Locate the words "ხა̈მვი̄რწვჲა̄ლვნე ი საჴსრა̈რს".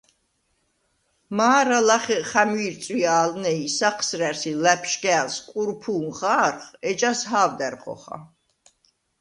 2.29-4.43